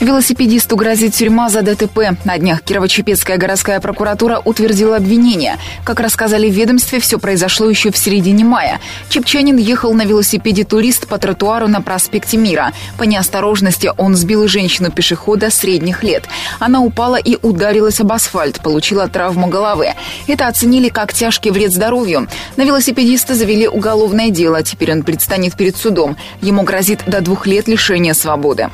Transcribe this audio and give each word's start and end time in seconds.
Велосипедисту 0.00 0.76
грозит 0.76 1.14
тюрьма 1.14 1.48
за 1.48 1.62
ДТП. 1.62 2.16
На 2.24 2.36
днях 2.36 2.62
Кирово-Чепецкая 2.62 3.36
городская 3.36 3.80
прокуратура 3.80 4.40
утвердила 4.44 4.96
обвинение. 4.96 5.56
Как 5.84 6.00
рассказали 6.00 6.50
в 6.50 6.52
ведомстве, 6.52 6.98
все 7.00 7.18
произошло 7.18 7.70
еще 7.70 7.90
в 7.90 7.96
середине 7.96 8.44
мая. 8.44 8.80
Чепчанин 9.08 9.56
ехал 9.56 9.94
на 9.94 10.04
велосипеде 10.04 10.64
турист 10.64 11.06
по 11.06 11.18
тротуару 11.18 11.68
на 11.68 11.80
проспекте 11.80 12.36
Мира. 12.36 12.72
По 12.98 13.04
неосторожности 13.04 13.90
он 13.96 14.16
сбил 14.16 14.48
женщину-пешехода 14.48 15.50
средних 15.50 16.02
лет. 16.02 16.24
Она 16.58 16.80
упала 16.80 17.16
и 17.16 17.38
ударилась 17.40 18.00
об 18.00 18.12
асфальт, 18.12 18.60
получила 18.60 19.08
травму 19.08 19.46
головы. 19.46 19.94
Это 20.26 20.48
оценили 20.48 20.88
как 20.88 21.12
тяжкий 21.12 21.50
вред 21.50 21.72
здоровью. 21.72 22.28
На 22.56 22.64
велосипедиста 22.64 23.34
завели 23.34 23.68
уголовное 23.68 24.30
дело. 24.30 24.62
Теперь 24.62 24.92
он 24.92 25.02
предстанет 25.04 25.54
перед 25.56 25.76
судом. 25.76 26.16
Ему 26.42 26.62
грозит 26.62 27.00
до 27.06 27.20
двух 27.20 27.46
лет 27.46 27.68
лишения 27.68 28.12
свободы. 28.12 28.70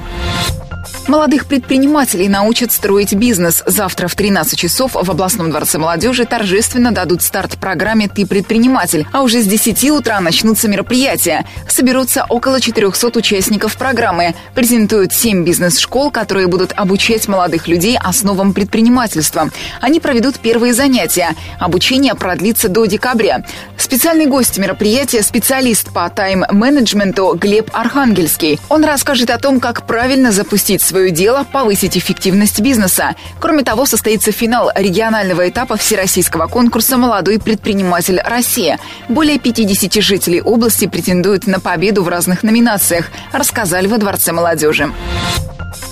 Молодых 1.10 1.46
предпринимателей 1.46 2.28
научат 2.28 2.70
строить 2.70 3.14
бизнес. 3.14 3.64
Завтра 3.66 4.06
в 4.06 4.14
13 4.14 4.56
часов 4.56 4.92
в 4.92 5.10
областном 5.10 5.50
дворце 5.50 5.76
молодежи 5.76 6.24
торжественно 6.24 6.92
дадут 6.92 7.22
старт 7.22 7.58
программе 7.58 8.06
«Ты 8.06 8.24
предприниматель». 8.24 9.04
А 9.10 9.22
уже 9.22 9.42
с 9.42 9.46
10 9.46 9.90
утра 9.90 10.20
начнутся 10.20 10.68
мероприятия. 10.68 11.46
Соберутся 11.66 12.26
около 12.28 12.60
400 12.60 13.18
участников 13.18 13.76
программы. 13.76 14.36
Презентуют 14.54 15.12
7 15.12 15.44
бизнес-школ, 15.44 16.12
которые 16.12 16.46
будут 16.46 16.72
обучать 16.76 17.26
молодых 17.26 17.66
людей 17.66 17.98
основам 17.98 18.54
предпринимательства. 18.54 19.50
Они 19.80 19.98
проведут 19.98 20.38
первые 20.38 20.74
занятия. 20.74 21.34
Обучение 21.58 22.14
продлится 22.14 22.68
до 22.68 22.84
декабря. 22.84 23.44
Специальный 23.76 24.26
гость 24.26 24.58
мероприятия– 24.58 25.22
специалист 25.24 25.92
по 25.92 26.08
тайм-менеджменту 26.08 27.34
Глеб 27.34 27.68
Архангельский. 27.72 28.60
Он 28.68 28.84
расскажет 28.84 29.30
о 29.30 29.38
том, 29.38 29.58
как 29.58 29.88
правильно 29.88 30.30
запустить 30.30 30.82
свой 30.82 30.99
свое 31.00 31.12
дело, 31.12 31.46
повысить 31.50 31.96
эффективность 31.96 32.60
бизнеса. 32.60 33.14
Кроме 33.40 33.64
того, 33.64 33.86
состоится 33.86 34.32
финал 34.32 34.70
регионального 34.74 35.48
этапа 35.48 35.78
всероссийского 35.78 36.46
конкурса 36.46 36.98
«Молодой 36.98 37.38
предприниматель 37.38 38.20
Россия». 38.22 38.78
Более 39.08 39.38
50 39.38 39.94
жителей 40.02 40.42
области 40.42 40.86
претендуют 40.86 41.46
на 41.46 41.58
победу 41.58 42.02
в 42.02 42.08
разных 42.08 42.42
номинациях, 42.42 43.06
рассказали 43.32 43.86
во 43.86 43.96
Дворце 43.96 44.32
молодежи. 44.32 44.92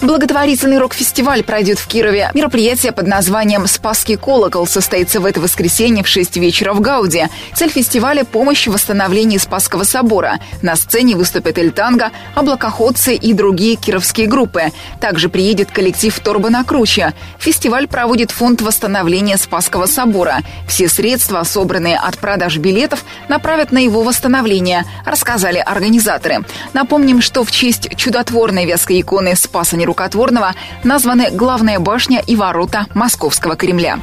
Благотворительный 0.01 0.79
рок-фестиваль 0.79 1.43
пройдет 1.43 1.79
в 1.79 1.89
Кирове. 1.89 2.31
Мероприятие 2.33 2.93
под 2.93 3.09
названием 3.09 3.67
«Спасский 3.67 4.17
колокол» 4.17 4.67
состоится 4.67 5.21
в 5.21 5.27
это 5.27 5.41
воскресенье 5.41 6.05
в 6.05 6.09
6 6.09 6.37
вечера 6.37 6.73
в 6.73 6.81
Гауде. 6.81 7.29
Цель 7.55 7.71
фестиваля– 7.71 8.25
помощь 8.33 8.69
в 8.69 8.73
восстановлении 8.73 9.39
Спасского 9.39 9.83
собора. 9.83 10.39
На 10.63 10.77
сцене 10.77 11.17
выступят 11.17 11.59
Эльтанга, 11.59 12.11
облакоходцы 12.37 13.15
и 13.15 13.33
другие 13.33 13.75
кировские 13.75 14.29
группы. 14.29 14.71
Также 15.01 15.29
приедет 15.29 15.71
коллектив 15.71 16.19
Торба 16.21 16.51
на 16.51 16.65
Круче. 16.65 17.15
Фестиваль 17.39 17.87
проводит 17.87 18.31
фонд 18.31 18.63
восстановления 18.63 19.37
Спасского 19.37 19.87
собора. 19.87 20.39
Все 20.67 20.89
средства, 20.89 21.43
собранные 21.45 21.97
от 21.97 22.19
продаж 22.19 22.59
билетов, 22.59 23.05
направят 23.29 23.73
на 23.73 23.79
его 23.79 24.03
восстановление, 24.03 24.85
рассказали 25.05 25.59
организаторы. 25.59 26.45
Напомним, 26.73 27.23
что 27.23 27.45
в 27.45 27.51
честь 27.51 27.97
чудотворной 27.97 28.67
вязкой 28.67 29.01
иконы 29.01 29.37
Спаса 29.37 29.77
Нерукотворного 29.77 30.55
названы 30.85 31.31
главная 31.31 31.79
башня 31.79 32.23
и 32.27 32.35
ворота 32.37 32.87
Московского 32.95 33.57
Кремля. 33.57 33.99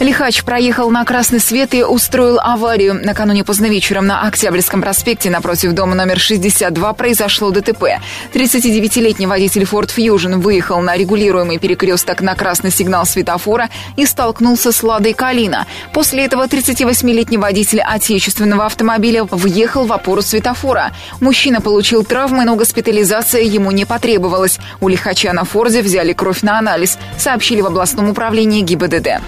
Лихач 0.00 0.44
проехал 0.44 0.90
на 0.90 1.04
красный 1.04 1.40
свет 1.40 1.74
и 1.74 1.82
устроил 1.82 2.38
аварию. 2.40 2.94
Накануне 2.94 3.44
поздно 3.44 3.66
вечером 3.66 4.06
на 4.06 4.22
Октябрьском 4.22 4.80
проспекте 4.80 5.28
напротив 5.28 5.72
дома 5.72 5.94
номер 5.94 6.18
62 6.18 6.92
произошло 6.92 7.50
ДТП. 7.50 8.00
39-летний 8.32 9.26
водитель 9.26 9.62
Ford 9.62 9.90
Fusion 9.94 10.36
выехал 10.36 10.80
на 10.80 10.96
регулируемый 10.96 11.58
перекресток 11.58 12.20
на 12.20 12.34
красный 12.34 12.70
сигнал 12.70 13.06
светофора 13.06 13.70
и 13.96 14.06
столкнулся 14.06 14.70
с 14.70 14.82
Ладой 14.82 15.14
Калина. 15.14 15.66
После 15.92 16.24
этого 16.24 16.46
38-летний 16.46 17.38
водитель 17.38 17.80
отечественного 17.80 18.66
автомобиля 18.66 19.24
въехал 19.24 19.84
в 19.84 19.92
опору 19.92 20.22
светофора. 20.22 20.92
Мужчина 21.20 21.60
получил 21.60 22.04
травмы, 22.04 22.44
но 22.44 22.54
госпитализация 22.54 23.42
ему 23.42 23.72
не 23.72 23.84
потребовалась. 23.84 24.58
У 24.80 24.88
лихача 24.88 25.32
на 25.32 25.44
Форде 25.44 25.82
взяли 25.82 26.12
кровь 26.12 26.42
на 26.42 26.58
анализ, 26.58 26.98
сообщили 27.18 27.60
в 27.60 27.66
областном 27.66 28.10
управлении 28.10 28.62
ГИБДД. 28.62 29.20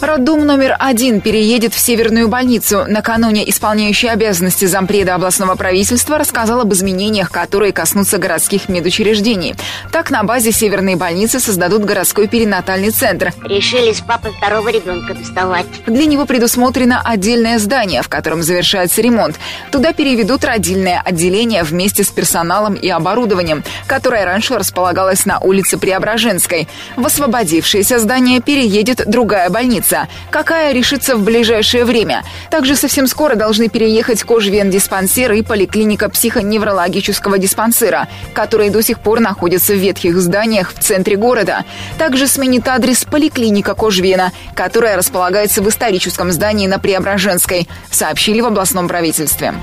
Роддом 0.00 0.46
номер 0.46 0.76
один 0.78 1.20
переедет 1.20 1.74
в 1.74 1.78
Северную 1.78 2.28
больницу. 2.28 2.84
Накануне 2.86 3.48
исполняющий 3.50 4.06
обязанности 4.06 4.64
зампреда 4.64 5.16
областного 5.16 5.56
правительства 5.56 6.18
рассказал 6.18 6.60
об 6.60 6.72
изменениях, 6.72 7.32
которые 7.32 7.72
коснутся 7.72 8.18
городских 8.18 8.68
медучреждений. 8.68 9.56
Так, 9.90 10.12
на 10.12 10.22
базе 10.22 10.52
Северной 10.52 10.94
больницы 10.94 11.40
создадут 11.40 11.84
городской 11.84 12.28
перинатальный 12.28 12.90
центр. 12.90 13.32
Решили 13.42 13.92
с 13.92 14.00
папой 14.00 14.30
второго 14.32 14.68
ребенка 14.68 15.14
доставать. 15.14 15.66
Для 15.86 16.06
него 16.06 16.26
предусмотрено 16.26 17.02
отдельное 17.04 17.58
здание, 17.58 18.02
в 18.02 18.08
котором 18.08 18.44
завершается 18.44 19.02
ремонт. 19.02 19.36
Туда 19.72 19.92
переведут 19.92 20.44
родильное 20.44 21.02
отделение 21.04 21.64
вместе 21.64 22.04
с 22.04 22.08
персоналом 22.08 22.74
и 22.74 22.88
оборудованием, 22.88 23.64
которое 23.88 24.24
раньше 24.24 24.56
располагалось 24.56 25.26
на 25.26 25.40
улице 25.40 25.76
Преображенской. 25.76 26.68
В 26.96 27.04
освободившееся 27.04 27.98
здание 27.98 28.40
переедет 28.40 29.02
другая 29.08 29.50
больница 29.50 29.87
больница. 29.88 30.08
Какая 30.30 30.72
решится 30.72 31.16
в 31.16 31.22
ближайшее 31.22 31.84
время? 31.84 32.24
Также 32.50 32.76
совсем 32.76 33.06
скоро 33.06 33.34
должны 33.34 33.68
переехать 33.68 34.22
кожвен-диспансер 34.22 35.32
и 35.32 35.42
поликлиника 35.42 36.08
психоневрологического 36.08 37.38
диспансера, 37.38 38.08
которые 38.34 38.70
до 38.70 38.82
сих 38.82 39.00
пор 39.00 39.20
находятся 39.20 39.72
в 39.72 39.76
ветхих 39.76 40.16
зданиях 40.18 40.72
в 40.74 40.78
центре 40.78 41.16
города. 41.16 41.64
Также 41.98 42.26
сменит 42.26 42.68
адрес 42.68 43.04
поликлиника 43.04 43.74
Кожвена, 43.74 44.32
которая 44.54 44.96
располагается 44.96 45.62
в 45.62 45.68
историческом 45.68 46.32
здании 46.32 46.66
на 46.66 46.78
Преображенской, 46.78 47.68
сообщили 47.90 48.40
в 48.40 48.46
областном 48.46 48.88
правительстве. 48.88 49.54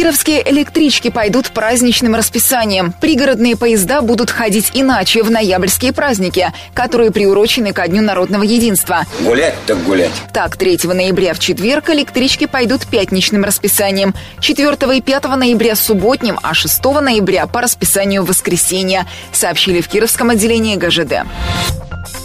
Кировские 0.00 0.50
электрички 0.50 1.10
пойдут 1.10 1.50
праздничным 1.50 2.14
расписанием. 2.14 2.94
Пригородные 3.02 3.54
поезда 3.54 4.00
будут 4.00 4.30
ходить 4.30 4.70
иначе 4.72 5.22
в 5.22 5.30
ноябрьские 5.30 5.92
праздники, 5.92 6.54
которые 6.72 7.10
приурочены 7.10 7.74
ко 7.74 7.86
Дню 7.86 8.00
народного 8.00 8.42
единства. 8.42 9.04
Гулять 9.20 9.56
так 9.66 9.82
гулять. 9.82 10.10
Так, 10.32 10.56
3 10.56 10.78
ноября 10.84 11.34
в 11.34 11.38
четверг 11.38 11.90
электрички 11.90 12.46
пойдут 12.46 12.86
пятничным 12.86 13.44
расписанием, 13.44 14.14
4 14.40 14.96
и 14.96 15.02
5 15.02 15.24
ноября 15.36 15.76
субботним, 15.76 16.38
а 16.42 16.54
6 16.54 16.82
ноября 16.82 17.46
по 17.46 17.60
расписанию 17.60 18.24
воскресенья, 18.24 19.06
сообщили 19.32 19.82
в 19.82 19.88
Кировском 19.88 20.30
отделении 20.30 20.76
ГЖД. 20.76 21.26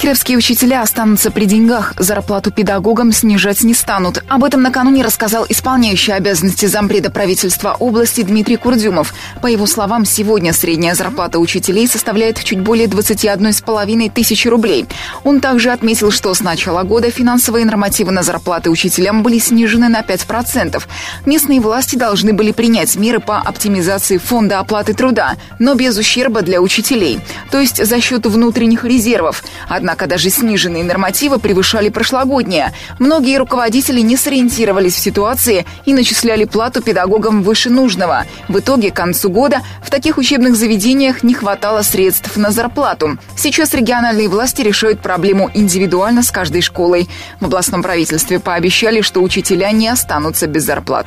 Кировские 0.05 0.37
учителя 0.37 0.81
останутся 0.81 1.31
при 1.31 1.45
деньгах, 1.45 1.93
зарплату 1.97 2.51
педагогам 2.51 3.11
снижать 3.11 3.63
не 3.63 3.73
станут. 3.73 4.23
Об 4.27 4.43
этом 4.43 4.61
накануне 4.61 5.03
рассказал 5.03 5.45
исполняющий 5.47 6.11
обязанности 6.11 6.65
зампреда 6.65 7.09
правительства 7.09 7.64
области 7.73 8.21
Дмитрий 8.21 8.57
Курдюмов. 8.57 9.13
По 9.41 9.47
его 9.47 9.65
словам, 9.65 10.05
сегодня 10.05 10.53
средняя 10.53 10.95
зарплата 10.95 11.39
учителей 11.39 11.87
составляет 11.87 12.43
чуть 12.43 12.59
более 12.59 12.87
21,5 12.87 14.11
тысячи 14.11 14.47
рублей. 14.47 14.85
Он 15.23 15.39
также 15.39 15.71
отметил, 15.71 16.11
что 16.11 16.33
с 16.33 16.41
начала 16.41 16.83
года 16.83 17.09
финансовые 17.11 17.65
нормативы 17.65 18.11
на 18.11 18.23
зарплаты 18.23 18.69
учителям 18.69 19.23
были 19.23 19.39
снижены 19.39 19.89
на 19.89 20.01
5%. 20.01 20.81
Местные 21.25 21.59
власти 21.59 21.95
должны 21.95 22.33
были 22.33 22.51
принять 22.51 22.95
меры 22.95 23.19
по 23.19 23.37
оптимизации 23.39 24.17
фонда 24.17 24.59
оплаты 24.59 24.93
труда, 24.93 25.35
но 25.59 25.75
без 25.75 25.97
ущерба 25.97 26.41
для 26.41 26.61
учителей, 26.61 27.19
то 27.51 27.59
есть 27.59 27.83
за 27.83 28.01
счет 28.01 28.25
внутренних 28.25 28.83
резервов. 28.83 29.43
Однако 29.67 30.07
даже 30.07 30.29
сниженные 30.29 30.83
нормативы 30.83 31.39
превышали 31.39 31.89
прошлогодние. 31.89 32.73
Многие 32.99 33.37
руководители 33.37 34.01
не 34.01 34.17
сориентировались 34.17 34.95
в 34.95 34.99
ситуации 34.99 35.65
и 35.85 35.93
начисляли 35.93 36.45
плату 36.45 36.81
педагогам 36.81 37.41
выше 37.45 37.69
нужного. 37.69 38.25
В 38.49 38.59
итоге 38.59 38.91
к 38.91 38.95
концу 38.95 39.29
года 39.29 39.61
в 39.81 39.89
таких 39.89 40.17
учебных 40.17 40.55
заведениях 40.57 41.23
не 41.23 41.33
хватало 41.33 41.83
средств 41.83 42.35
на 42.35 42.51
зарплату. 42.51 43.17
Сейчас 43.37 43.73
региональные 43.73 44.27
власти 44.27 44.61
решают 44.61 44.99
проблему 44.99 45.49
индивидуально 45.53 46.23
с 46.23 46.31
каждой 46.31 46.61
школой. 46.61 47.07
В 47.39 47.45
областном 47.45 47.83
правительстве 47.83 48.39
пообещали, 48.39 49.01
что 49.01 49.21
учителя 49.21 49.71
не 49.71 49.87
останутся 49.87 50.47
без 50.47 50.65
зарплат. 50.65 51.05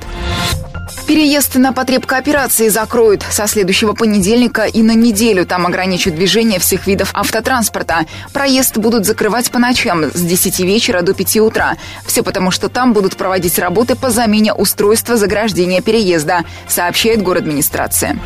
Переезд 1.09 1.55
на 1.55 1.73
потреб 1.73 2.05
кооперации 2.05 2.69
закроют 2.69 3.25
со 3.31 3.47
следующего 3.47 3.95
понедельника 3.95 4.67
и 4.67 4.83
на 4.83 4.95
неделю. 4.95 5.47
Там 5.47 5.67
ограничат 5.67 6.15
движение 6.15 6.61
всех 6.61 6.87
видов 6.87 7.13
автотранспорта. 7.15 8.05
Проезд 8.35 8.77
будут 8.77 9.07
закрывать 9.07 9.51
по 9.51 9.59
ночам 9.59 10.05
с 10.13 10.21
10 10.21 10.61
вечера 10.61 11.01
до 11.01 11.15
5 11.15 11.39
утра. 11.39 11.79
Все 12.05 12.23
потому, 12.23 12.51
что 12.51 12.69
там 12.69 12.93
будут 12.93 13.17
проводить 13.17 13.59
работы 13.59 13.97
по 13.97 14.11
замене 14.11 14.53
устройства 14.53 15.17
заграждения 15.17 15.81
переезда, 15.81 16.45
сообщает 16.69 17.23
город 17.23 17.45
администрация. 17.45 18.19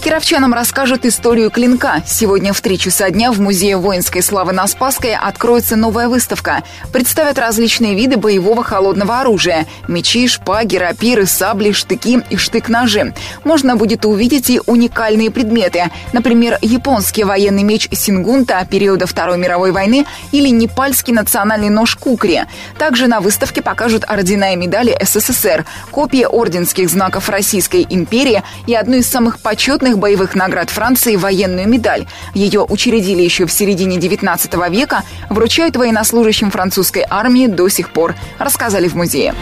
Кировчанам 0.00 0.54
расскажут 0.54 1.04
историю 1.04 1.50
клинка. 1.50 2.02
Сегодня 2.06 2.52
в 2.52 2.60
три 2.60 2.78
часа 2.78 3.10
дня 3.10 3.32
в 3.32 3.40
Музее 3.40 3.76
воинской 3.76 4.22
славы 4.22 4.52
на 4.52 4.66
Спасской 4.68 5.14
откроется 5.14 5.74
новая 5.74 6.08
выставка. 6.08 6.62
Представят 6.92 7.38
различные 7.38 7.96
виды 7.96 8.16
боевого 8.16 8.62
холодного 8.62 9.20
оружия. 9.20 9.66
Мечи, 9.88 10.28
шпаги, 10.28 10.76
рапиры, 10.76 11.26
сабли, 11.26 11.72
штыки 11.72 12.22
и 12.30 12.36
штык-ножи. 12.36 13.12
Можно 13.42 13.74
будет 13.74 14.06
увидеть 14.06 14.50
и 14.50 14.60
уникальные 14.66 15.32
предметы. 15.32 15.90
Например, 16.12 16.58
японский 16.62 17.24
военный 17.24 17.64
меч 17.64 17.88
Сингунта 17.90 18.64
периода 18.70 19.06
Второй 19.06 19.36
мировой 19.36 19.72
войны 19.72 20.06
или 20.30 20.48
непальский 20.48 21.12
национальный 21.12 21.70
нож 21.70 21.96
Кукри. 21.96 22.42
Также 22.78 23.08
на 23.08 23.20
выставке 23.20 23.62
покажут 23.62 24.04
ордена 24.06 24.52
и 24.52 24.56
медали 24.56 24.96
СССР, 25.02 25.66
копии 25.90 26.24
орденских 26.24 26.88
знаков 26.88 27.28
Российской 27.28 27.84
империи 27.90 28.44
и 28.66 28.74
одну 28.74 28.96
из 28.96 29.08
самых 29.08 29.40
почетных 29.40 29.87
боевых 29.96 30.34
наград 30.34 30.68
Франции– 30.68 31.16
военную 31.16 31.68
медаль. 31.68 32.06
Ее 32.34 32.62
учредили 32.62 33.22
еще 33.22 33.46
в 33.46 33.52
середине 33.52 33.96
19 33.96 34.54
века, 34.70 35.04
вручают 35.30 35.76
военнослужащим 35.76 36.50
французской 36.50 37.06
армии 37.08 37.46
до 37.46 37.68
сих 37.68 37.90
пор, 37.90 38.14
рассказали 38.38 38.88
в 38.88 38.94
музее. 38.94 39.34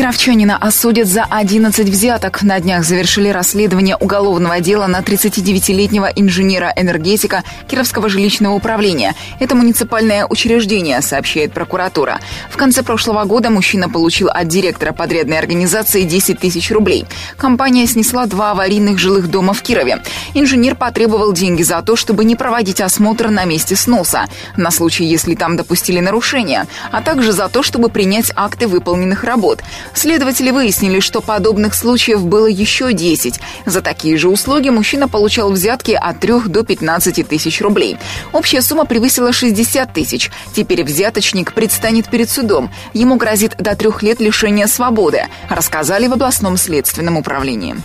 Кировчанина 0.00 0.56
осудят 0.56 1.08
за 1.08 1.24
11 1.24 1.86
взяток. 1.86 2.42
На 2.42 2.58
днях 2.58 2.84
завершили 2.84 3.28
расследование 3.28 3.96
уголовного 3.96 4.58
дела 4.60 4.86
на 4.86 5.00
39-летнего 5.00 6.06
инженера-энергетика 6.06 7.44
Кировского 7.68 8.08
жилищного 8.08 8.54
управления. 8.54 9.14
Это 9.40 9.54
муниципальное 9.54 10.26
учреждение, 10.26 11.02
сообщает 11.02 11.52
прокуратура. 11.52 12.18
В 12.50 12.56
конце 12.56 12.82
прошлого 12.82 13.24
года 13.24 13.50
мужчина 13.50 13.90
получил 13.90 14.28
от 14.28 14.48
директора 14.48 14.92
подрядной 14.92 15.38
организации 15.38 16.04
10 16.04 16.40
тысяч 16.40 16.70
рублей. 16.70 17.04
Компания 17.36 17.86
снесла 17.86 18.24
два 18.24 18.52
аварийных 18.52 18.98
жилых 18.98 19.28
дома 19.30 19.52
в 19.52 19.60
Кирове. 19.60 20.02
Инженер 20.32 20.76
потребовал 20.76 21.32
деньги 21.34 21.62
за 21.62 21.82
то, 21.82 21.94
чтобы 21.94 22.24
не 22.24 22.36
проводить 22.36 22.80
осмотр 22.80 23.28
на 23.28 23.44
месте 23.44 23.76
сноса, 23.76 24.24
на 24.56 24.70
случай, 24.70 25.04
если 25.04 25.34
там 25.34 25.56
допустили 25.56 26.00
нарушения, 26.00 26.66
а 26.90 27.02
также 27.02 27.32
за 27.32 27.48
то, 27.50 27.62
чтобы 27.62 27.90
принять 27.90 28.32
акты 28.34 28.66
выполненных 28.66 29.24
работ. 29.24 29.59
Следователи 29.94 30.50
выяснили, 30.50 31.00
что 31.00 31.20
подобных 31.20 31.74
случаев 31.74 32.24
было 32.24 32.46
еще 32.46 32.92
10. 32.92 33.40
За 33.66 33.82
такие 33.82 34.16
же 34.16 34.28
услуги 34.28 34.68
мужчина 34.68 35.08
получал 35.08 35.50
взятки 35.50 35.92
от 35.92 36.20
3 36.20 36.42
до 36.46 36.62
15 36.62 37.28
тысяч 37.28 37.60
рублей. 37.60 37.96
Общая 38.32 38.62
сумма 38.62 38.84
превысила 38.84 39.32
60 39.32 39.92
тысяч. 39.92 40.30
Теперь 40.54 40.84
взяточник 40.84 41.52
предстанет 41.52 42.08
перед 42.08 42.30
судом. 42.30 42.70
Ему 42.92 43.16
грозит 43.16 43.56
до 43.58 43.76
трех 43.76 44.02
лет 44.02 44.20
лишения 44.20 44.66
свободы, 44.66 45.26
рассказали 45.48 46.06
в 46.06 46.12
областном 46.12 46.56
следственном 46.56 47.16
управлении. 47.16 47.76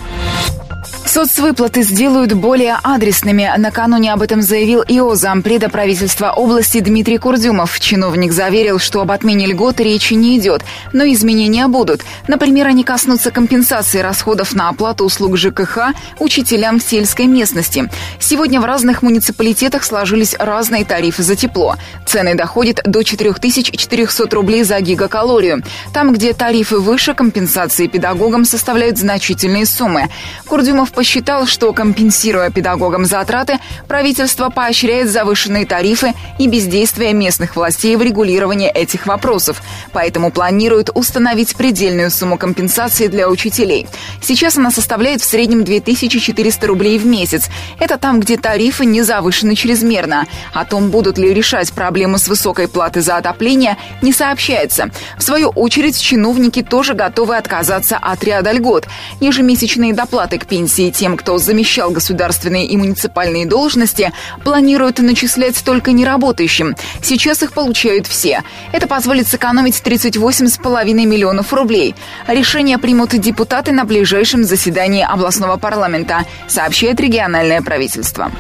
Соцвыплаты 1.03 1.83
сделают 1.83 2.33
более 2.33 2.77
адресными. 2.83 3.50
Накануне 3.57 4.12
об 4.13 4.21
этом 4.21 4.42
заявил 4.42 4.83
ИО 4.88 5.15
зампреда 5.15 5.69
правительства 5.69 6.31
области 6.31 6.80
Дмитрий 6.80 7.18
Курдюмов. 7.18 7.80
Чиновник 7.80 8.31
заверил, 8.31 8.80
что 8.80 9.01
об 9.01 9.12
отмене 9.12 9.45
льгот 9.47 9.80
речи 9.80 10.13
не 10.13 10.38
идет, 10.38 10.63
но 10.94 11.06
изменения 11.06 11.68
будут. 11.68 12.03
Например, 12.27 12.68
они 12.68 12.83
коснутся 12.83 13.31
компенсации 13.31 14.00
расходов 14.00 14.53
на 14.56 14.69
оплату 14.69 15.06
услуг 15.06 15.38
ЖКХ 15.38 15.94
учителям 16.19 16.80
в 16.80 16.83
сельской 16.83 17.27
местности. 17.27 17.89
Сегодня 18.19 18.59
в 18.59 18.65
разных 18.65 19.01
муниципалитетах 19.01 19.83
сложились 19.83 20.36
разные 20.38 20.86
тарифы 20.86 21.24
за 21.24 21.36
тепло. 21.36 21.75
Цены 22.06 22.36
доходят 22.36 22.81
до 22.83 23.03
4400 23.03 24.36
рублей 24.36 24.63
за 24.63 24.81
гигакалорию. 24.81 25.63
Там, 25.94 26.13
где 26.13 26.33
тарифы 26.33 26.80
выше, 26.80 27.13
компенсации 27.13 27.88
педагогам 27.88 28.44
составляют 28.44 28.98
значительные 28.98 29.65
суммы. 29.65 30.09
Курдюмов 30.45 30.85
посчитал, 30.92 31.46
что 31.46 31.72
компенсируя 31.74 32.50
педагогам 32.50 33.06
затраты, 33.06 33.60
правительство 33.88 34.50
поощряет 34.50 35.10
завышенные 35.10 35.66
тарифы 35.66 36.14
и 36.38 36.48
бездействие 36.48 37.14
местных 37.14 37.56
властей 37.56 37.96
в 37.96 38.02
регулировании 38.02 38.70
этих 38.70 39.08
вопросов. 39.08 39.62
Поэтому 39.94 40.32
планирует 40.32 40.90
установить 40.94 41.56
предельную 41.56 42.12
сумму 42.12 42.38
компенсации 42.38 43.08
для 43.08 43.30
учителей. 43.30 43.88
Сейчас 44.22 44.58
она 44.58 44.72
составляет 44.72 45.22
в 45.22 45.26
среднем 45.26 45.64
2400 45.64 46.68
рублей 46.68 47.00
в 47.00 47.06
месяц. 47.06 47.50
Это 47.80 47.98
там, 47.98 48.20
где 48.20 48.38
тарифы 48.38 48.86
не 48.86 49.02
завышены 49.02 49.56
чрезмерно. 49.56 50.26
О 50.54 50.66
том, 50.66 50.90
будут 50.90 51.18
ли 51.18 51.34
решать 51.34 51.72
проблему 51.72 52.18
с 52.18 52.28
высокой 52.28 52.68
платой 52.68 53.02
за 53.02 53.18
отопление, 53.18 53.78
не 54.02 54.12
сообщается. 54.12 54.90
В 55.18 55.24
свою 55.24 55.50
очередь, 55.50 56.00
чиновники 56.00 56.62
тоже 56.62 56.94
готовы 56.94 57.38
отказаться 57.38 57.98
от 57.98 58.24
ряда 58.24 58.52
льгот. 58.52 58.88
Ежемесячные 59.20 59.94
доплаты 59.94 60.38
к 60.38 60.46
пенсии 60.46 60.64
пенсии 60.65 60.89
тем, 60.89 61.15
кто 61.15 61.38
замещал 61.38 61.91
государственные 61.91 62.65
и 62.65 62.75
муниципальные 62.75 63.45
должности, 63.45 64.12
планируют 64.44 64.97
начислять 64.97 65.63
только 65.63 65.91
неработающим. 65.91 66.75
Сейчас 67.03 67.44
их 67.44 67.51
получают 67.51 68.07
все. 68.07 68.41
Это 68.71 68.88
позволит 68.88 69.27
сэкономить 69.27 69.83
38,5 69.85 70.94
миллионов 71.06 71.53
рублей. 71.53 71.94
Решение 72.27 72.79
примут 72.79 73.12
депутаты 73.12 73.73
на 73.73 73.85
ближайшем 73.85 74.44
заседании 74.44 75.03
областного 75.03 75.57
парламента, 75.57 76.25
сообщает 76.47 77.00
региональное 77.00 77.62
правительство. 77.62 78.31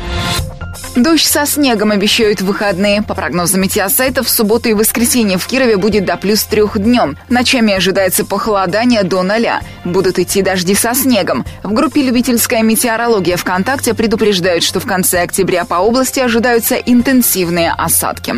Дождь 0.95 1.25
со 1.27 1.45
снегом 1.45 1.91
обещают 1.91 2.41
выходные. 2.41 3.01
По 3.01 3.15
прогнозам 3.15 3.61
метеосайта, 3.61 4.23
в 4.23 4.29
субботу 4.29 4.69
и 4.69 4.73
воскресенье 4.73 5.37
в 5.37 5.45
Кирове 5.45 5.75
будет 5.75 6.05
до 6.05 6.15
плюс 6.15 6.43
трех 6.45 6.79
днем. 6.79 7.17
Ночами 7.27 7.73
ожидается 7.73 8.23
похолодание 8.23 9.03
до 9.03 9.21
ноля. 9.21 9.59
Будут 9.83 10.19
идти 10.19 10.41
дожди 10.41 10.73
со 10.73 10.95
снегом. 10.95 11.45
В 11.63 11.73
группе 11.73 12.01
«Любительская 12.01 12.63
метеорология 12.63 13.35
ВКонтакте» 13.35 13.93
предупреждают, 13.93 14.63
что 14.63 14.79
в 14.79 14.85
конце 14.85 15.21
октября 15.21 15.65
по 15.65 15.75
области 15.75 16.21
ожидаются 16.21 16.75
интенсивные 16.75 17.73
осадки. 17.77 18.35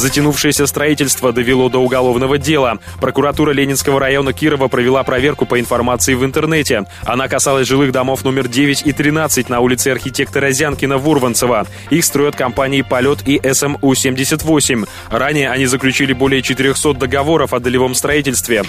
Затянувшееся 0.00 0.66
строительство 0.66 1.30
довело 1.30 1.68
до 1.68 1.78
уголовного 1.78 2.38
дела. 2.38 2.78
Прокуратура 3.02 3.50
Ленинского 3.52 4.00
района 4.00 4.32
Кирова 4.32 4.68
провела 4.68 5.02
проверку 5.02 5.44
по 5.44 5.60
информации 5.60 6.14
в 6.14 6.24
интернете. 6.24 6.86
Она 7.04 7.28
касалась 7.28 7.68
жилых 7.68 7.92
домов 7.92 8.24
номер 8.24 8.48
9 8.48 8.86
и 8.86 8.92
13 8.92 9.50
на 9.50 9.60
улице 9.60 9.88
архитектора 9.88 10.52
Зянкина 10.52 10.96
в 10.96 11.06
Урванцево. 11.06 11.66
Их 11.90 12.06
строят 12.06 12.34
компании 12.34 12.80
«Полет» 12.80 13.28
и 13.28 13.38
СМУ-78. 13.44 14.88
Ранее 15.10 15.50
они 15.50 15.66
заключили 15.66 16.14
более 16.14 16.40
400 16.40 16.94
договоров 16.94 17.52
о 17.52 17.60
долевом 17.60 17.94
строительстве. 17.94 18.64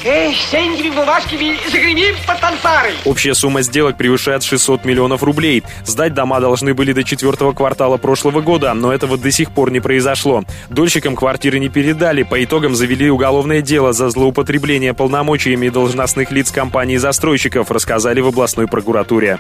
Общая 3.05 3.35
сумма 3.35 3.61
сделок 3.61 3.95
превышает 3.95 4.43
600 4.43 4.83
миллионов 4.83 5.23
рублей. 5.23 5.63
Сдать 5.85 6.13
дома 6.13 6.41
должны 6.41 6.73
были 6.73 6.91
до 6.91 7.05
четвертого 7.05 7.53
квартала 7.53 7.95
прошлого 7.95 8.41
года, 8.41 8.73
но 8.73 8.93
этого 8.93 9.17
до 9.17 9.31
сих 9.31 9.51
пор 9.51 9.71
не 9.71 9.79
произошло. 9.79 10.43
Дольщикам 10.69 11.15
квартиры 11.21 11.59
не 11.59 11.69
передали, 11.69 12.23
по 12.23 12.43
итогам 12.43 12.73
завели 12.73 13.11
уголовное 13.11 13.61
дело 13.61 13.93
за 13.93 14.09
злоупотребление 14.09 14.95
полномочиями 14.95 15.69
должностных 15.69 16.31
лиц 16.31 16.49
компании-застройщиков, 16.49 17.69
рассказали 17.69 18.21
в 18.21 18.27
областной 18.27 18.67
прокуратуре. 18.67 19.37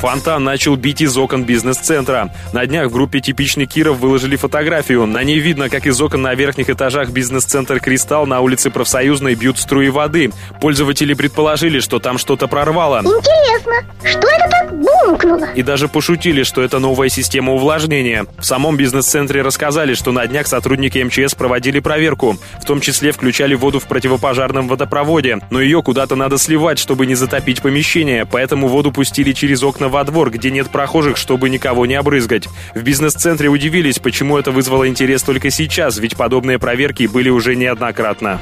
Фонтан 0.00 0.42
начал 0.42 0.76
бить 0.76 1.02
из 1.02 1.16
окон 1.18 1.44
бизнес-центра. 1.44 2.34
На 2.54 2.64
днях 2.64 2.88
в 2.88 2.92
группе 2.92 3.20
«Типичный 3.20 3.66
Киров» 3.66 3.98
выложили 3.98 4.36
фотографию. 4.36 5.04
На 5.06 5.22
ней 5.22 5.38
видно, 5.38 5.68
как 5.68 5.86
из 5.86 6.00
окон 6.00 6.22
на 6.22 6.34
верхних 6.34 6.70
этажах 6.70 7.10
бизнес-центр 7.10 7.80
«Кристалл» 7.80 8.26
на 8.26 8.40
улице 8.40 8.70
Профсоюзной 8.70 9.34
бьют 9.34 9.58
струи 9.58 9.90
воды. 9.90 10.30
Пользователи 10.58 11.12
предположили, 11.12 11.80
что 11.80 11.98
там 11.98 12.16
что-то 12.16 12.48
прорвало. 12.48 13.00
Интересно, 13.00 13.74
что 14.02 14.26
это 14.26 14.48
так 14.50 14.72
бумкнуло? 14.72 15.52
И 15.54 15.62
даже 15.62 15.86
пошутили, 15.86 16.44
что 16.44 16.62
это 16.62 16.78
новая 16.78 17.10
система 17.10 17.52
увлажнения. 17.52 18.24
В 18.38 18.44
самом 18.44 18.78
бизнес-центре 18.78 19.42
рассказали, 19.42 19.92
что 19.92 20.12
на 20.12 20.26
днях 20.26 20.46
сотрудники 20.46 20.89
МЧС 20.98 21.34
проводили 21.34 21.80
проверку. 21.80 22.36
В 22.60 22.64
том 22.64 22.80
числе 22.80 23.12
включали 23.12 23.54
воду 23.54 23.80
в 23.80 23.84
противопожарном 23.84 24.68
водопроводе. 24.68 25.38
Но 25.50 25.60
ее 25.60 25.82
куда-то 25.82 26.16
надо 26.16 26.38
сливать, 26.38 26.78
чтобы 26.78 27.06
не 27.06 27.14
затопить 27.14 27.62
помещение. 27.62 28.26
Поэтому 28.26 28.68
воду 28.68 28.92
пустили 28.92 29.32
через 29.32 29.62
окна 29.62 29.88
во 29.88 30.04
двор, 30.04 30.30
где 30.30 30.50
нет 30.50 30.70
прохожих, 30.70 31.16
чтобы 31.16 31.50
никого 31.50 31.86
не 31.86 31.94
обрызгать. 31.94 32.48
В 32.74 32.82
бизнес-центре 32.82 33.48
удивились, 33.48 33.98
почему 33.98 34.38
это 34.38 34.50
вызвало 34.50 34.88
интерес 34.88 35.22
только 35.22 35.50
сейчас, 35.50 35.98
ведь 35.98 36.16
подобные 36.16 36.58
проверки 36.58 37.06
были 37.06 37.28
уже 37.28 37.56
неоднократно. 37.56 38.40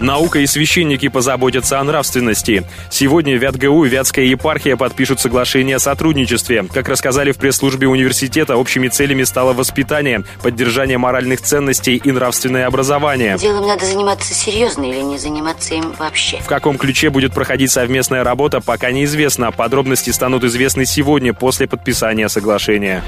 Наука 0.00 0.38
и 0.38 0.46
священники 0.46 1.08
позаботятся 1.08 1.80
о 1.80 1.84
нравственности. 1.84 2.64
Сегодня 2.90 3.36
ВятГУ 3.36 3.84
и 3.84 3.88
Вятская 3.88 4.26
епархия 4.26 4.76
подпишут 4.76 5.20
соглашение 5.20 5.76
о 5.76 5.80
сотрудничестве. 5.80 6.64
Как 6.72 6.88
рассказали 6.88 7.32
в 7.32 7.38
пресс-службе 7.38 7.88
университета, 7.88 8.56
общими 8.56 8.88
целями 8.88 9.24
стало 9.24 9.52
воспитание, 9.52 10.22
поддержание 10.42 10.98
моральных 10.98 11.40
ценностей 11.40 11.67
и 11.96 12.12
нравственное 12.12 12.66
образование. 12.66 13.36
Делом 13.38 13.66
надо 13.66 13.84
заниматься 13.84 14.32
серьезно 14.32 14.84
или 14.84 15.00
не 15.00 15.18
заниматься 15.18 15.74
им 15.74 15.92
вообще. 15.98 16.38
В 16.38 16.46
каком 16.46 16.78
ключе 16.78 17.10
будет 17.10 17.32
проходить 17.34 17.72
совместная 17.72 18.22
работа, 18.22 18.60
пока 18.60 18.92
неизвестно. 18.92 19.50
Подробности 19.50 20.10
станут 20.10 20.44
известны 20.44 20.86
сегодня 20.86 21.34
после 21.34 21.66
подписания 21.66 22.28
соглашения. 22.28 23.02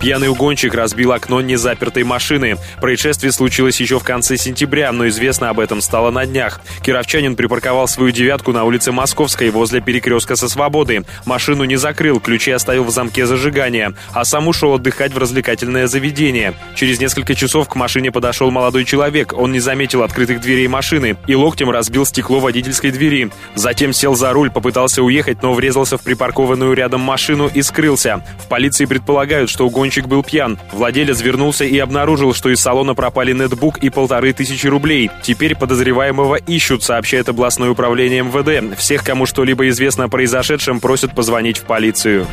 Пьяный 0.00 0.28
угонщик 0.28 0.74
разбил 0.74 1.12
окно 1.12 1.40
незапертой 1.40 2.02
машины. 2.02 2.56
Происшествие 2.80 3.30
случилось 3.30 3.80
еще 3.80 4.00
в 4.00 4.04
конце 4.04 4.36
сентября, 4.36 4.90
но 4.92 5.06
известно 5.08 5.48
об 5.50 5.60
этом 5.60 5.80
стало 5.80 6.10
на 6.10 6.24
на 6.24 6.26
днях. 6.26 6.60
Кировчанин 6.82 7.36
припарковал 7.36 7.86
свою 7.86 8.10
девятку 8.10 8.52
на 8.52 8.64
улице 8.64 8.92
Московской 8.92 9.50
возле 9.50 9.80
перекрестка 9.80 10.36
со 10.36 10.48
Свободы. 10.48 11.04
Машину 11.26 11.64
не 11.64 11.76
закрыл, 11.76 12.20
ключи 12.20 12.50
оставил 12.50 12.84
в 12.84 12.90
замке 12.90 13.26
зажигания, 13.26 13.94
а 14.12 14.24
сам 14.24 14.48
ушел 14.48 14.74
отдыхать 14.74 15.12
в 15.12 15.18
развлекательное 15.18 15.86
заведение. 15.86 16.54
Через 16.74 17.00
несколько 17.00 17.34
часов 17.34 17.68
к 17.68 17.74
машине 17.74 17.93
подошел 18.10 18.50
молодой 18.50 18.84
человек. 18.84 19.32
Он 19.36 19.52
не 19.52 19.60
заметил 19.60 20.02
открытых 20.02 20.40
дверей 20.40 20.68
машины 20.68 21.16
и 21.26 21.34
локтем 21.34 21.70
разбил 21.70 22.06
стекло 22.06 22.40
водительской 22.40 22.90
двери. 22.90 23.30
Затем 23.54 23.92
сел 23.92 24.14
за 24.14 24.32
руль, 24.32 24.50
попытался 24.50 25.02
уехать, 25.02 25.42
но 25.42 25.52
врезался 25.52 25.98
в 25.98 26.02
припаркованную 26.02 26.72
рядом 26.74 27.00
машину 27.00 27.50
и 27.52 27.62
скрылся. 27.62 28.24
В 28.44 28.48
полиции 28.48 28.84
предполагают, 28.84 29.50
что 29.50 29.66
угонщик 29.66 30.06
был 30.06 30.22
пьян. 30.22 30.58
Владелец 30.72 31.20
вернулся 31.20 31.64
и 31.64 31.78
обнаружил, 31.78 32.34
что 32.34 32.50
из 32.50 32.60
салона 32.60 32.94
пропали 32.94 33.32
нетбук 33.32 33.78
и 33.78 33.90
полторы 33.90 34.32
тысячи 34.32 34.66
рублей. 34.66 35.10
Теперь 35.22 35.56
подозреваемого 35.56 36.36
ищут, 36.36 36.82
сообщает 36.82 37.28
областное 37.28 37.70
управление 37.70 38.22
МВД. 38.22 38.76
Всех, 38.78 39.04
кому 39.04 39.26
что-либо 39.26 39.68
известно 39.68 40.04
о 40.04 40.08
произошедшем, 40.08 40.80
просят 40.80 41.14
позвонить 41.14 41.58
в 41.58 41.64
полицию. 41.64 42.26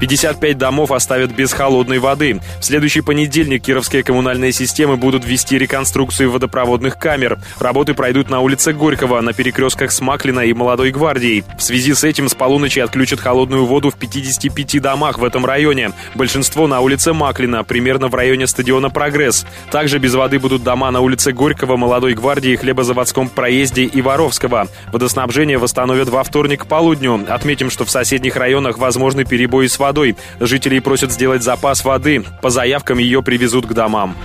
55 0.00 0.58
домов 0.58 0.90
оставят 0.90 1.32
без 1.32 1.52
холодной 1.52 1.98
воды. 1.98 2.40
В 2.60 2.64
следующий 2.64 3.00
понедельник 3.00 3.62
кировские 3.62 4.02
коммунальные 4.02 4.52
системы 4.52 4.96
будут 4.96 5.24
вести 5.24 5.58
реконструкцию 5.58 6.30
водопроводных 6.30 6.98
камер. 6.98 7.38
Работы 7.58 7.94
пройдут 7.94 8.30
на 8.30 8.40
улице 8.40 8.72
Горького, 8.72 9.20
на 9.20 9.32
перекрестках 9.32 9.92
с 9.92 10.00
Маклина 10.00 10.40
и 10.40 10.52
Молодой 10.52 10.90
Гвардией. 10.90 11.44
В 11.58 11.62
связи 11.62 11.94
с 11.94 12.04
этим 12.04 12.28
с 12.28 12.34
полуночи 12.34 12.80
отключат 12.80 13.20
холодную 13.20 13.66
воду 13.66 13.90
в 13.90 13.94
55 13.96 14.80
домах 14.80 15.18
в 15.18 15.24
этом 15.24 15.46
районе. 15.46 15.92
Большинство 16.14 16.66
на 16.66 16.80
улице 16.80 17.12
Маклина, 17.12 17.64
примерно 17.64 18.08
в 18.08 18.14
районе 18.14 18.46
стадиона 18.46 18.90
«Прогресс». 18.90 19.46
Также 19.70 19.98
без 19.98 20.14
воды 20.14 20.38
будут 20.38 20.62
дома 20.62 20.90
на 20.90 21.00
улице 21.00 21.32
Горького, 21.32 21.76
Молодой 21.76 22.14
Гвардии, 22.14 22.56
Хлебозаводском 22.56 23.28
проезде 23.28 23.84
и 23.84 24.02
Воровского. 24.02 24.68
Водоснабжение 24.92 25.58
восстановят 25.58 26.08
во 26.08 26.22
вторник 26.24 26.64
к 26.64 26.66
полудню. 26.66 27.24
Отметим, 27.28 27.70
что 27.70 27.84
в 27.84 27.90
соседних 27.90 28.36
районах 28.36 28.78
возможны 28.78 29.24
перебои 29.24 29.66
с 29.66 29.78
водой. 29.84 30.16
Жителей 30.40 30.80
просят 30.80 31.12
сделать 31.12 31.42
запас 31.42 31.84
воды. 31.84 32.24
По 32.40 32.48
заявкам 32.48 32.96
ее 32.98 33.22
привезут 33.22 33.66
к 33.66 33.72
домам. 33.74 34.16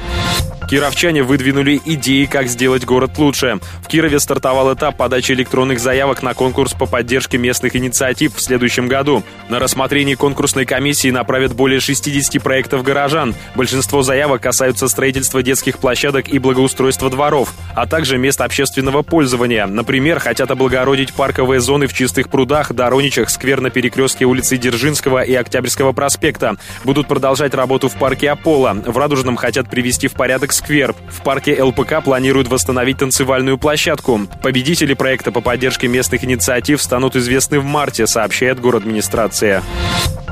Кировчане 0.69 1.23
выдвинули 1.23 1.81
идеи, 1.83 2.25
как 2.25 2.47
сделать 2.47 2.85
город 2.85 3.17
лучше. 3.17 3.59
В 3.81 3.87
Кирове 3.87 4.19
стартовал 4.19 4.71
этап 4.71 4.97
подачи 4.97 5.31
электронных 5.31 5.79
заявок 5.79 6.21
на 6.21 6.35
конкурс 6.35 6.73
по 6.73 6.85
поддержке 6.85 7.39
местных 7.39 7.75
инициатив 7.75 8.35
в 8.35 8.39
следующем 8.39 8.87
году. 8.87 9.23
На 9.49 9.57
рассмотрении 9.57 10.13
конкурсной 10.13 10.65
комиссии 10.65 11.09
направят 11.09 11.55
более 11.55 11.79
60 11.79 12.43
проектов 12.43 12.83
горожан. 12.83 13.33
Большинство 13.55 14.03
заявок 14.03 14.43
касаются 14.43 14.87
строительства 14.87 15.41
детских 15.41 15.79
площадок 15.79 16.29
и 16.29 16.37
благоустройства 16.37 17.09
дворов, 17.09 17.51
а 17.75 17.87
также 17.87 18.19
мест 18.19 18.39
общественного 18.39 19.01
пользования. 19.01 19.65
Например, 19.65 20.19
хотят 20.19 20.51
облагородить 20.51 21.13
парковые 21.13 21.61
зоны 21.61 21.87
в 21.87 21.93
Чистых 21.93 22.29
прудах, 22.29 22.73
Дороничах, 22.73 23.31
сквер 23.31 23.59
на 23.59 23.71
перекрестке 23.71 24.25
улицы 24.25 24.57
Дзержинского 24.57 25.23
и 25.23 25.33
Октябрьского 25.33 25.93
проспекта. 25.93 26.57
Будут 26.83 27.07
продолжать 27.07 27.55
работу 27.55 27.89
в 27.89 27.95
парке 27.95 28.29
Аполло. 28.29 28.75
В 28.85 28.95
Радужном 28.99 29.35
хотят 29.35 29.67
привести 29.67 30.07
в 30.07 30.13
порядок 30.13 30.53
сквер. 30.59 30.93
В 31.09 31.23
парке 31.23 31.61
ЛПК 31.61 32.03
планируют 32.03 32.47
восстановить 32.47 32.99
танцевальную 32.99 33.57
площадку. 33.57 34.21
Победители 34.43 34.93
проекта 34.93 35.31
по 35.31 35.41
поддержке 35.41 35.87
местных 35.87 36.23
инициатив 36.23 36.81
станут 36.81 37.15
известны 37.15 37.59
в 37.59 37.65
марте, 37.65 38.05
сообщает 38.05 38.59
город 38.59 38.83
администрация. 38.83 39.63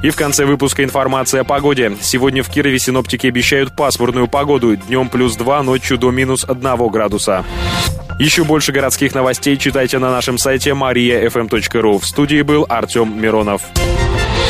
И 0.03 0.09
в 0.09 0.15
конце 0.15 0.45
выпуска 0.45 0.83
информация 0.83 1.41
о 1.41 1.43
погоде. 1.43 1.97
Сегодня 2.01 2.43
в 2.43 2.49
Кирове 2.49 2.77
синоптики 2.77 3.27
обещают 3.27 3.75
пасмурную 3.75 4.27
погоду. 4.27 4.75
Днем 4.75 5.09
плюс 5.09 5.35
2, 5.35 5.63
ночью 5.63 5.97
до 5.97 6.11
минус 6.11 6.45
1 6.47 6.87
градуса. 6.89 7.43
Еще 8.19 8.43
больше 8.43 8.71
городских 8.71 9.15
новостей 9.15 9.57
читайте 9.57 9.99
на 9.99 10.11
нашем 10.11 10.37
сайте 10.37 10.71
mariafm.ru. 10.71 11.99
В 11.99 12.05
студии 12.05 12.41
был 12.41 12.65
Артем 12.69 13.19
Миронов. 13.19 13.61